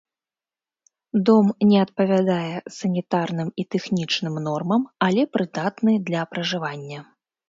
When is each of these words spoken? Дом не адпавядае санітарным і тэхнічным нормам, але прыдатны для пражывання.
Дом 1.29 1.47
не 1.71 1.75
адпавядае 1.85 2.55
санітарным 2.77 3.51
і 3.63 3.65
тэхнічным 3.75 4.39
нормам, 4.47 4.87
але 5.09 5.27
прыдатны 5.37 5.93
для 6.09 6.25
пражывання. 6.33 6.99